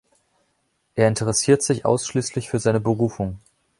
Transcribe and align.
Er 0.95 1.07
interessiert 1.07 1.61
sich 1.61 1.85
ausschließlich 1.85 2.49
für 2.49 2.57
seine 2.57 2.79
Berufung. 2.79 3.39